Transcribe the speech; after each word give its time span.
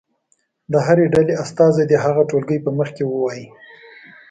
د 0.71 0.73
هرې 0.85 1.05
ډلې 1.13 1.33
استازی 1.43 1.83
دې 1.89 1.97
هغه 2.05 2.21
ټولګي 2.29 2.57
په 2.65 2.69
مخ 2.77 2.89
کې 2.97 3.03
ووایي. 3.07 3.45